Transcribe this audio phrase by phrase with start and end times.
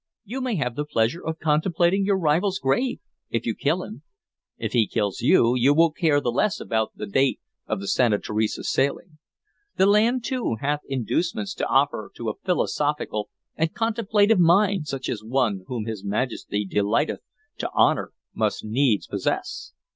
[0.25, 2.97] You may have the pleasure of contemplating your rival's grave,
[3.29, 4.01] if you kill him.
[4.57, 8.17] If he kills you, you will care the less about the date of the Santa
[8.17, 9.19] Teresa's sailing.
[9.77, 15.23] The land, too, hath inducements to offer to a philosophical and contemplative mind such as
[15.23, 17.19] one whom his Majesty delighteth
[17.59, 19.73] to honor must needs possess.